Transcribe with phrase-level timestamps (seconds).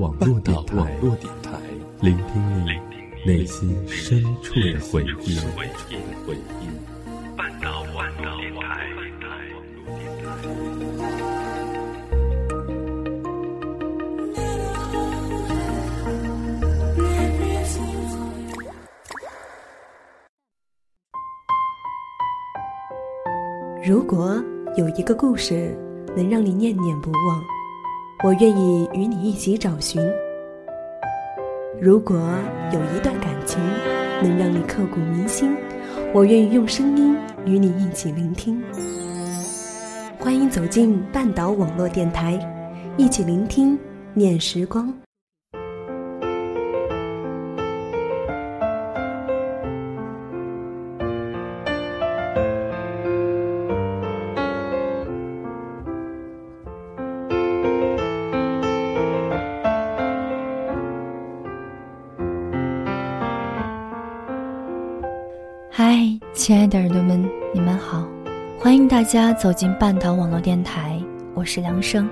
[0.00, 1.60] 网络电台，
[2.00, 2.70] 聆听你
[3.30, 5.38] 内心深处的回忆。
[7.36, 8.88] 半岛网络电台。
[23.86, 24.42] 如果
[24.78, 25.76] 有一个故事
[26.16, 27.44] 能让你念念不忘，
[28.22, 29.98] 我愿意与你一起找寻；
[31.80, 32.20] 如果
[32.70, 33.58] 有一段感情
[34.22, 35.56] 能让你刻骨铭心，
[36.12, 38.62] 我愿意用声音与你一起聆听。
[40.18, 42.38] 欢迎走进半岛网络电台，
[42.98, 43.78] 一起聆听
[44.12, 44.92] 念时光。
[68.62, 71.02] 欢迎大家走进半岛网络电台，
[71.34, 72.06] 我是梁生。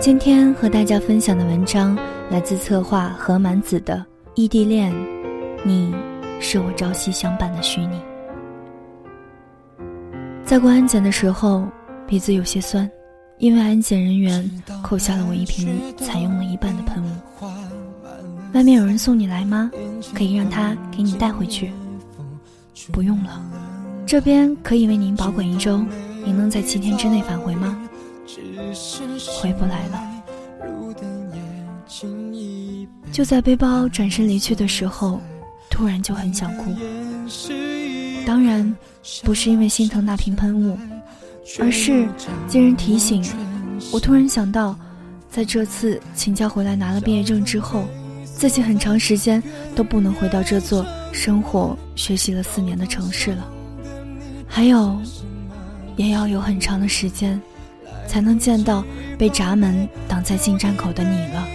[0.00, 1.94] 今天和大家分享的文章
[2.30, 3.96] 来自策划何满子的
[4.34, 4.90] 《异地恋》，
[5.62, 5.94] 你
[6.40, 8.00] 是我朝夕相伴的虚拟。
[10.42, 11.68] 在过安检的时候，
[12.06, 12.90] 鼻子有些酸，
[13.36, 14.50] 因为安检人员
[14.82, 17.44] 扣下了我一瓶采用了一半的喷雾。
[18.54, 19.70] 外面有人送你来吗？
[20.14, 21.70] 可以让他给你带回去。
[22.90, 23.40] 不用了，
[24.12, 25.82] 这边可以为您保管一周，
[26.22, 27.80] 您能在七天之内返回吗？
[29.40, 30.02] 回不来了。
[33.10, 35.18] 就在背包转身离去的时候，
[35.70, 36.74] 突然就很想哭。
[38.26, 38.76] 当然，
[39.24, 40.76] 不是因为心疼那瓶喷雾，
[41.58, 42.06] 而是
[42.46, 43.24] 经人提醒，
[43.90, 44.78] 我突然想到，
[45.30, 47.86] 在这次请假回来拿了毕业证之后。
[48.24, 49.42] 自己很长时间
[49.74, 53.51] 都不能回到这座生活、学习了四年的城市了，
[54.54, 55.00] 还有，
[55.96, 57.40] 也要有很长的时间，
[58.06, 58.84] 才能见到
[59.18, 61.48] 被闸门挡在进站口的你了。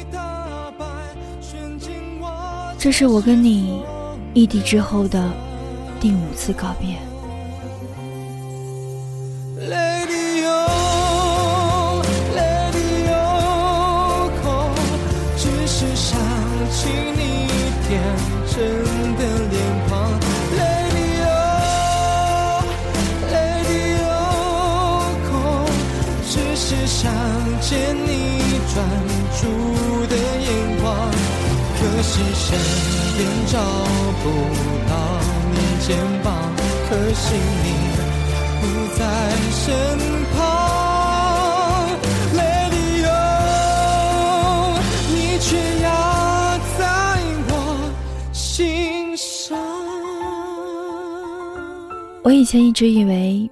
[2.79, 3.83] 这是我跟你
[4.33, 5.31] 异地之后的
[5.99, 6.97] 第五次告别。
[15.37, 16.19] 只是想
[16.71, 17.47] 起你
[17.87, 18.01] 天
[18.49, 18.57] 真
[19.17, 19.21] 的
[19.51, 19.86] 脸
[27.07, 27.15] 想
[27.61, 28.09] 见你
[28.73, 28.75] 专
[29.39, 29.41] 注
[30.07, 30.47] 的眼
[30.81, 30.85] 光，
[31.79, 32.45] 可是身
[33.15, 33.53] 边找
[34.21, 34.25] 不
[34.89, 34.91] 到
[35.53, 35.55] 你
[35.87, 35.87] 肩
[36.21, 36.27] 膀，
[36.89, 37.25] 可惜
[37.63, 37.65] 你
[38.59, 38.63] 不
[38.97, 38.99] 在
[39.51, 39.63] 身
[40.35, 40.37] 旁。
[42.35, 43.09] Lady O，
[45.13, 45.47] 你却
[45.81, 45.87] 压
[46.77, 46.81] 在
[47.47, 47.51] 我
[48.33, 49.57] 心上。
[52.21, 53.49] 我以前一直以为，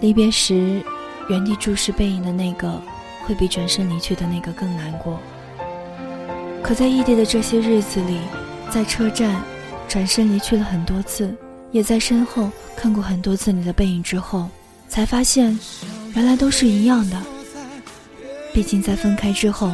[0.00, 0.82] 离别时
[1.30, 2.82] 原地注视背影的那个，
[3.24, 5.20] 会比转身离去的那个更难过。
[6.60, 8.18] 可在异地的这些日子里，
[8.68, 9.40] 在车站
[9.88, 11.32] 转身离去了很多次，
[11.70, 14.48] 也在身后看过很多次你的背影之后，
[14.88, 15.56] 才发现，
[16.16, 17.16] 原来都是一样的。
[18.52, 19.70] 毕竟在分开之后，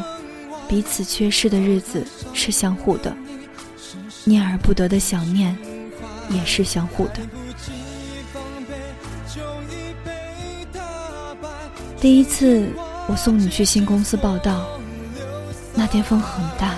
[0.69, 3.16] 彼此缺失的日子是相互的，
[4.25, 5.56] 念而不得的想念，
[6.28, 7.21] 也是相互的。
[12.06, 12.69] 第一次
[13.09, 14.65] 我送你去新公司报道，
[15.75, 16.77] 那天风很大。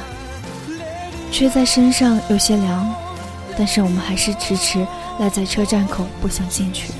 [1.30, 2.90] 吹在身上有些凉，
[3.54, 4.86] 但是我们还是迟迟
[5.20, 6.94] 赖在车站口，不想进去。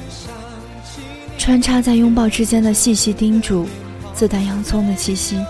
[1.39, 3.67] 穿插在拥抱之间的细细叮嘱，
[4.13, 5.43] 自带洋葱的气息。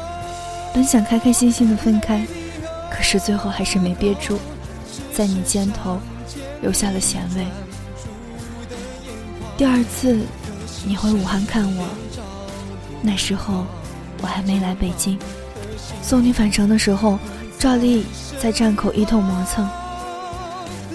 [0.73, 2.25] 本想开开心心的分开，
[2.89, 4.39] 可是最后还是没憋住，
[5.13, 5.99] 在你肩头
[6.63, 7.45] 留下了咸味。
[9.57, 10.21] 第二次，
[10.87, 11.85] 你回武汉看我，
[13.03, 13.65] 那时候
[14.21, 15.19] 我还没来北京，
[16.03, 17.19] 送你返程的时候。
[17.59, 18.07] 照例
[18.41, 19.69] 在站口一通磨蹭。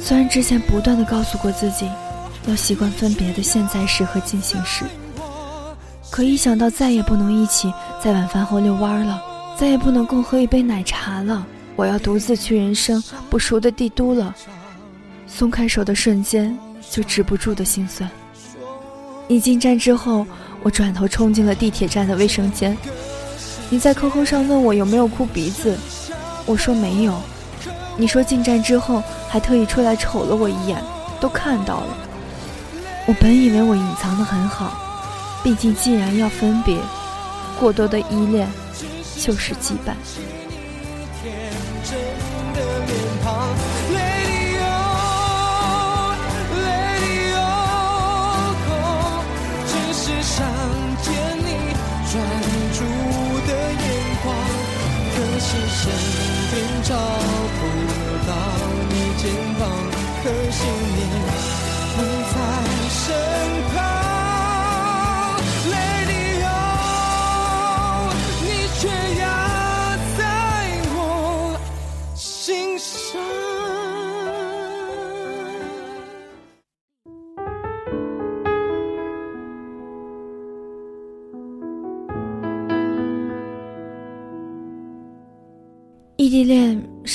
[0.01, 1.89] 虽然之前不断的告诉过自己，
[2.47, 4.85] 要习惯分别的现在时和进行时，
[6.09, 9.21] 可一想到再也不能一起在晚饭后遛弯了，
[9.59, 11.45] 再也不能共喝一杯奶茶了，
[11.75, 14.33] 我要独自去人生不熟的帝都了，
[15.27, 16.57] 松开手的瞬间
[16.89, 18.09] 就止不住的心酸。
[19.27, 20.25] 你进站之后，
[20.63, 22.75] 我转头冲进了地铁站的卫生间。
[23.69, 25.77] 你在 QQ 上问我有没有哭鼻子。
[26.45, 27.21] 我说没有，
[27.97, 30.81] 你说进站之后还特意出来瞅了我一眼，
[31.19, 31.97] 都看到了。
[33.05, 34.73] 我本以为我隐藏的很好，
[35.43, 36.77] 毕竟既然要分别，
[37.59, 38.47] 过多的依恋
[39.19, 39.93] 就是羁绊。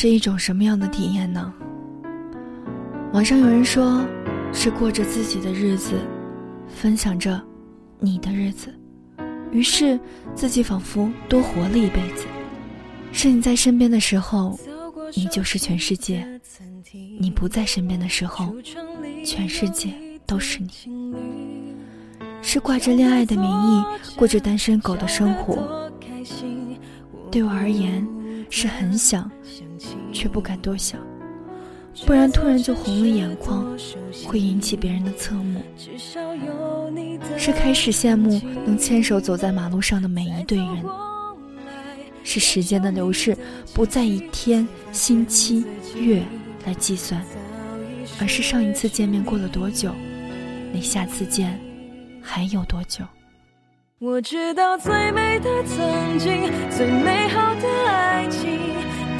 [0.01, 1.53] 是一种什么样的体验呢？
[3.13, 4.07] 网上有人说，
[4.53, 5.95] 是过着自己的日子，
[6.69, 7.43] 分享着
[7.99, 8.73] 你的日子，
[9.51, 9.99] 于是
[10.37, 12.27] 自己仿佛多活了一辈子。
[13.11, 14.57] 是你在身边的时候，
[15.17, 16.23] 你就是全世界；
[17.19, 18.55] 你不在身边的时候，
[19.25, 19.93] 全世界
[20.25, 21.75] 都是你。
[22.41, 23.83] 是挂着恋爱的名义，
[24.15, 25.91] 过着单身狗的生活。
[27.33, 28.07] 对我而言。
[28.51, 29.31] 是很想，
[30.19, 31.01] 却不敢多想，
[32.05, 33.65] 不然突然就红了眼眶，
[34.27, 35.63] 会引起别人的侧目。
[37.37, 40.85] 是开始羡慕能牵手走在马路上的每一对人，
[42.25, 43.37] 是时间的流逝
[43.73, 46.21] 不再以天、星期、月
[46.67, 47.23] 来计算，
[48.21, 49.93] 而是上一次见面过了多久，
[50.73, 51.57] 离下次见
[52.21, 53.05] 还有多久。
[54.01, 58.51] 我知道最美的曾经，最美好的爱情，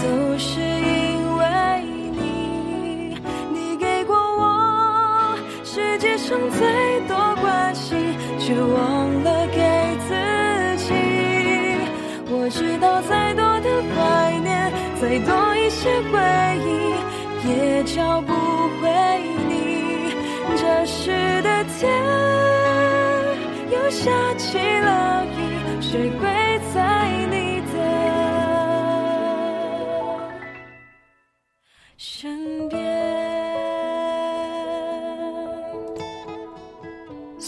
[0.03, 0.78] 都是
[6.29, 6.61] 上最
[7.09, 7.97] 多关心，
[8.39, 9.63] 却忘了给
[10.07, 10.13] 自
[10.85, 10.93] 己。
[12.31, 14.71] 我知道再多的怀念，
[15.01, 16.21] 再多一些回
[16.69, 16.69] 忆，
[17.49, 18.35] 也找不
[18.79, 18.93] 回
[19.49, 20.13] 你
[20.55, 21.89] 这时的天。
[23.71, 26.29] 又下起了雨，谁会
[26.75, 27.09] 在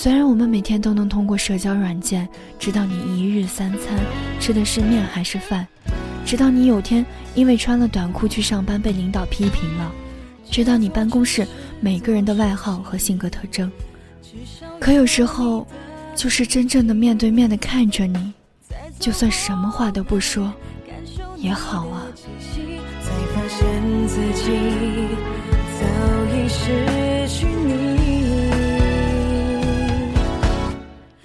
[0.03, 2.27] 虽然我们每天都能通过社交软件
[2.59, 3.99] 知道你一日三餐
[4.41, 5.69] 吃的是面还是饭，
[6.25, 7.05] 知道你有天
[7.35, 9.93] 因为穿了短裤去上班被领导批评了，
[10.51, 11.47] 知道你办公室
[11.81, 13.71] 每个人的外号和性格特征，
[14.81, 15.67] 可有时候。
[16.17, 18.33] 就是真正的面对面的看着你，
[18.99, 20.53] 就算什么话都不说
[21.37, 22.03] 也好啊。
[23.01, 24.51] 才发现自己
[25.79, 25.87] 早
[26.35, 27.00] 已失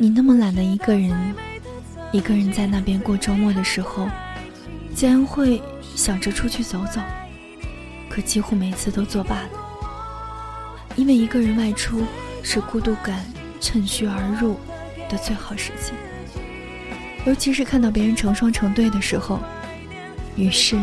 [0.05, 1.33] 你那么懒的一个人，
[2.11, 4.07] 一个人在那边过周末的时候，
[4.93, 5.59] 竟然会
[5.95, 7.01] 想着出去走走，
[8.07, 9.49] 可几乎每次都作罢了。
[10.95, 12.03] 因为一个人外出
[12.43, 13.25] 是孤独感
[13.59, 14.55] 趁虚而入。
[15.09, 15.91] 的最好时机，
[17.25, 19.39] 尤其是看到别人成双成对的时候。
[20.35, 20.79] 于是，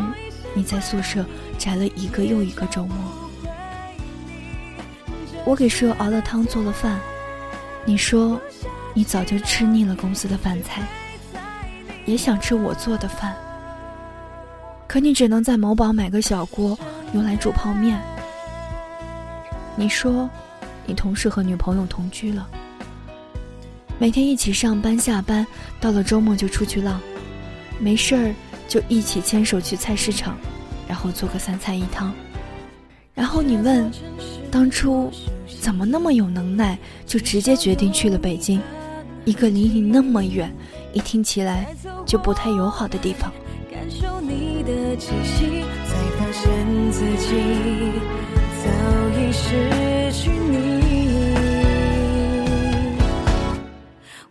[0.53, 1.25] 你在宿舍
[1.59, 2.97] 宅了一个又一个周末。
[5.45, 6.99] 我给室友熬了汤，做了饭。
[7.85, 8.41] 你说，
[8.95, 10.83] 你早就吃腻了公司的饭菜，
[12.05, 13.35] 也想吃我做的饭。
[14.87, 16.79] 可你只能在某宝买个小锅，
[17.15, 17.99] 用来煮泡面。
[19.75, 20.29] 你说，
[20.85, 22.47] 你同事和女朋友同居了。
[23.99, 25.47] 每天一起上班下班，
[25.81, 27.01] 到了周末就出去浪，
[27.79, 28.35] 没事儿
[28.69, 30.37] 就一起牵手去菜市场，
[30.87, 32.13] 然后做个三菜一汤。
[33.15, 33.91] 然后你问，
[34.51, 35.11] 当初
[35.61, 38.61] 怎么那么有能耐，就直接决定去了北京，
[39.25, 40.53] 一个离你那么远，
[40.93, 41.75] 一听起来
[42.05, 43.33] 就不太友好的地方。
[43.71, 47.93] 感受你的气息，才发现自己
[48.63, 48.69] 早
[49.19, 50.83] 已失去你。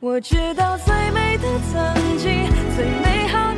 [0.02, 3.51] 我知道最美的曾经，最美好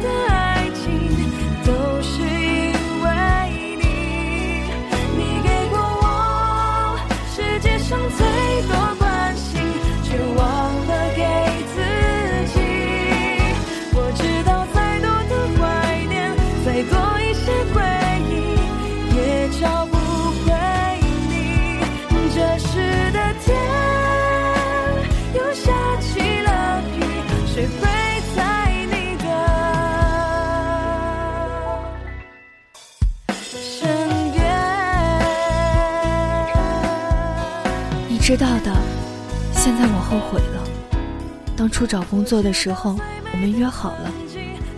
[41.83, 42.95] 初找工作的时候，
[43.33, 44.09] 我们约好了，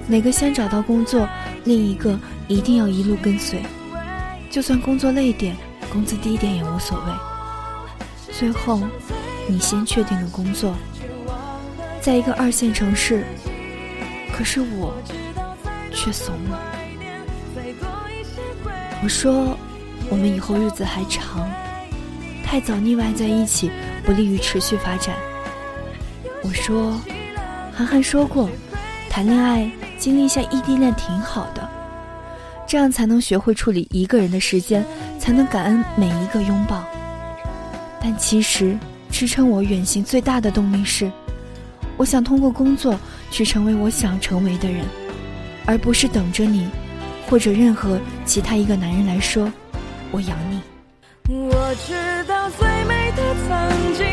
[0.08, 1.30] 哪个先找到工作，
[1.64, 3.62] 另一个一定要一路跟随，
[4.50, 5.56] 就算工作累点，
[5.94, 8.34] 工资低点也无所谓。
[8.34, 8.82] 最后，
[9.48, 10.74] 你先确定了工作。
[12.02, 13.24] 在一个二线城市，
[14.36, 14.92] 可是我
[15.94, 16.60] 却怂了。
[19.04, 19.56] 我说，
[20.10, 21.48] 我们以后日子还长，
[22.44, 23.70] 太早腻歪在一起
[24.04, 25.16] 不利于持续发展。
[26.46, 27.02] 我说，
[27.76, 28.48] 韩寒说过，
[29.10, 31.68] 谈恋爱经历一下异地恋挺好的，
[32.68, 34.86] 这样才能学会处理一个人的时间，
[35.20, 36.84] 才能感恩每一个拥抱。
[38.00, 38.78] 但其实，
[39.10, 41.12] 支撑我远行最大的动力是，
[41.98, 42.96] 我想通过工作
[43.32, 44.86] 去成为我想成为的人，
[45.66, 46.70] 而不是等着你。
[47.28, 49.52] 或者任何其他一个男人来说，
[50.12, 50.62] 我养你。
[51.28, 54.06] 我知道最美的曾经，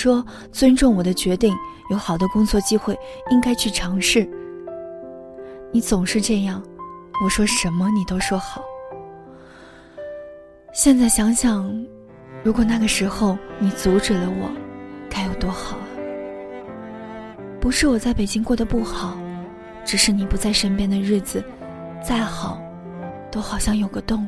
[0.00, 1.54] 说尊重我的决定，
[1.90, 2.98] 有好的工作机会
[3.30, 4.26] 应该去尝试。
[5.70, 6.62] 你总是这样，
[7.22, 8.62] 我说什么你都说好。
[10.72, 11.70] 现在想想，
[12.42, 14.50] 如果那个时候你阻止了我，
[15.10, 15.84] 该有多好啊！
[17.60, 19.18] 不是我在北京过得不好，
[19.84, 21.44] 只是你不在身边的日子，
[22.02, 22.58] 再好，
[23.30, 24.26] 都好像有个洞。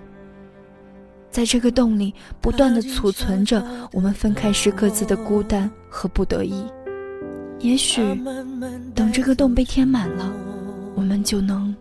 [1.33, 6.67] 在这个洞里，不断的储存着我们分开时各自的孤单和不得已。
[7.59, 8.03] 也许，
[8.95, 10.31] 等这个洞被填满了，
[10.95, 11.75] 我们就能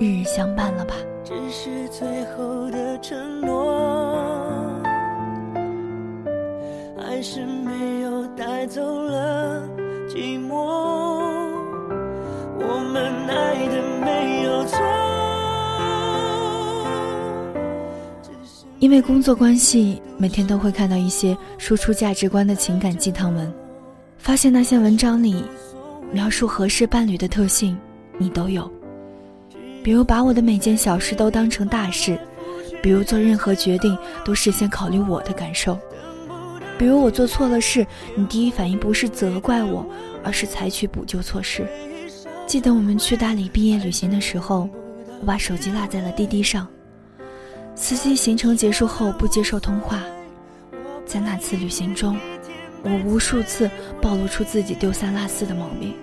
[0.00, 0.94] 日日相伴了吧。
[1.22, 4.72] 只是最后的承诺，
[6.98, 9.62] 还是没有带走了
[10.08, 10.95] 寂寞。
[18.78, 23.50] 因为工作关系，每天都会看到一些输出价值观的情感鸡汤文，
[24.18, 25.42] 发现那些文章里
[26.12, 27.76] 描述合适伴侣的特性，
[28.18, 28.70] 你都有。
[29.82, 32.18] 比如把我的每件小事都当成大事，
[32.82, 35.78] 比如做任何决定都事先考虑我的感受，
[36.76, 39.86] 比如我做错了事，你第一反应不是责怪我，
[40.22, 41.66] 而是采取补救措施。
[42.46, 44.68] 记得我们去大理毕业旅行的时候，
[45.20, 46.68] 我把手机落在了滴滴上。
[47.78, 50.02] 司机行程结束后不接受通话，
[51.04, 52.18] 在那次旅行中，
[52.82, 55.94] 我无数次暴露出自己丢三落四的毛病。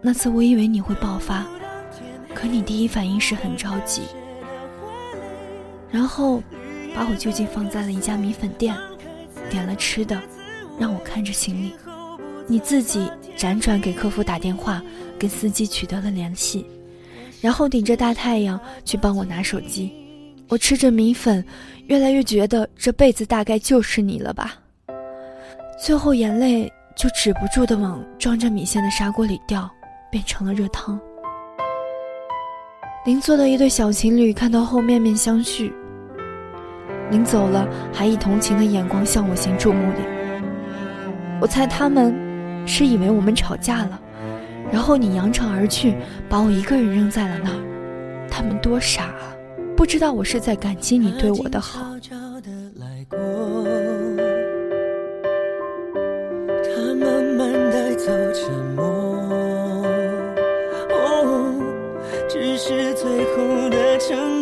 [0.00, 1.46] 那次我以为你会爆发，
[2.34, 4.02] 可你第一反应是很着急，
[5.90, 6.42] 然后
[6.94, 8.74] 把我就近放在了一家米粉店，
[9.50, 10.18] 点了吃的，
[10.78, 11.74] 让我看着行李。
[12.46, 14.82] 你自己辗转给客服打电话，
[15.18, 16.64] 跟司机取得了联系，
[17.42, 20.05] 然后顶着大太阳去帮我拿手机。
[20.48, 21.44] 我吃着米粉，
[21.86, 24.54] 越来越觉得这辈子大概就是你了吧。
[25.78, 29.68] 最后眼泪就止不住的往装着米线的砂锅里掉，
[30.10, 30.98] 变成了热汤。
[33.04, 35.72] 邻座的一对小情侣看到后面面相觑，
[37.10, 39.98] 临走了还以同情的眼光向我行注目礼。
[41.40, 42.14] 我猜他们
[42.66, 44.00] 是以为我们吵架了，
[44.72, 45.96] 然后你扬长而去，
[46.28, 48.26] 把我一个人扔在了那儿。
[48.30, 49.35] 他们多傻啊！
[49.76, 51.94] 不知道我是在感激你对我的好。
[62.28, 64.35] 只是最后的承，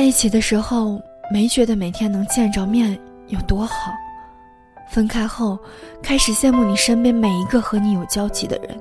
[0.00, 0.98] 在一起的时候，
[1.30, 3.92] 没觉得每天能见着面有多好；
[4.90, 5.58] 分开后，
[6.02, 8.80] 开始羡慕你身边每一个和你有交集的人。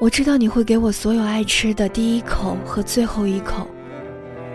[0.00, 3.66] 我知道你会给我所有爱吃的第一口和最后一口，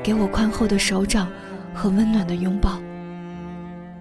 [0.01, 1.27] 给我宽厚的手掌
[1.73, 2.79] 和温暖的拥抱。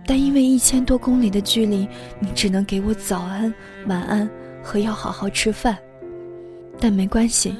[0.07, 1.89] 但因为一千多公里的距离，
[2.21, 3.53] 你只能给我早安、
[3.89, 4.31] 晚安
[4.63, 5.77] 和要好好吃饭。
[6.79, 7.57] 但没关系，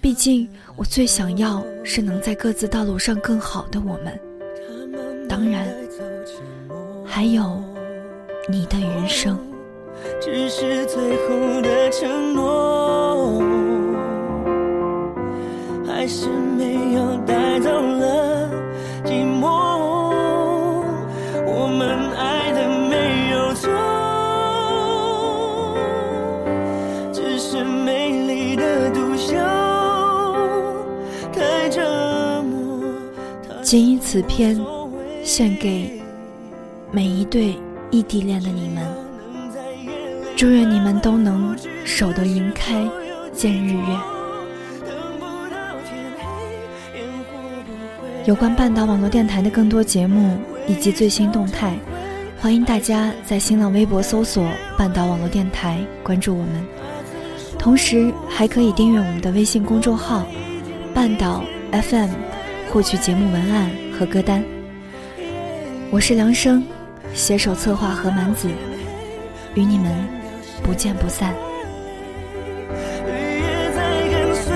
[0.00, 4.18] 毕竟我最想要是能在各自道路上更好的我们。
[5.28, 5.66] 当然，
[7.04, 7.62] 还有
[8.48, 9.38] 你的余生。
[10.20, 13.42] 只是最后的承诺，
[15.86, 18.48] 还是没有带走了
[19.04, 19.46] 寂寞。
[21.46, 23.68] 我们爱的没有错，
[27.12, 29.36] 只是美丽的独秀
[33.68, 34.58] 仅以此篇
[35.22, 36.00] 献给
[36.90, 37.54] 每一对
[37.90, 38.82] 异地恋的你们。
[40.34, 42.88] 祝愿你们都能守得云开
[43.30, 43.98] 见日月。
[48.24, 51.76] 有关半岛网络电台的更多节目以及最新动态，
[52.40, 54.48] 欢迎大家在新浪微博搜索
[54.78, 56.66] “半岛网络电台”关注我们，
[57.58, 60.26] 同时还可以订阅我们的微信公众号
[60.94, 62.08] “半岛 FM”，
[62.70, 64.44] 获取节目文案和歌单。
[65.90, 66.62] 我是梁生，
[67.14, 68.48] 携手策划何满子，
[69.54, 69.90] 与你们。
[70.62, 71.32] 不见不散。
[73.06, 74.52] 绿叶在跟随，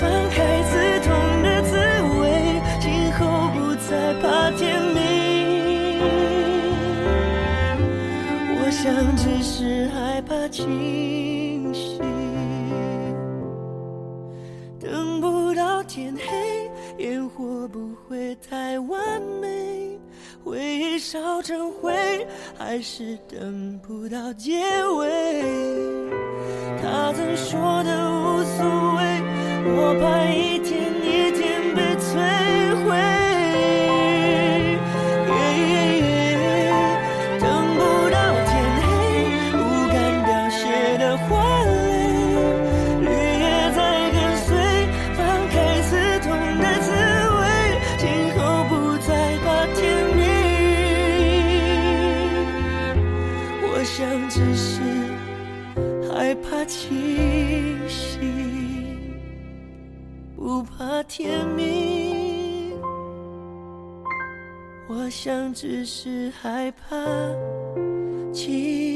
[0.00, 1.76] 放开刺痛的滋
[2.22, 6.00] 味，今后不再怕天明。
[8.56, 11.98] 我想只是害怕清醒，
[14.80, 16.22] 等不到天黑，
[18.88, 19.98] 完美。
[20.44, 21.94] 回忆烧成灰，
[22.58, 24.60] 还是等不到结
[24.96, 25.42] 尾。
[26.82, 28.64] 他曾说的无所
[28.96, 29.22] 谓，
[29.76, 30.81] 我怕一天
[60.42, 62.74] 不怕天明。
[64.88, 66.96] 我想，只是害怕
[68.32, 68.91] 清。